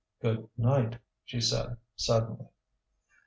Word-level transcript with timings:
"Good 0.19 0.49
night," 0.57 0.97
she 1.25 1.39
said, 1.39 1.77
suddenly. 1.95 2.47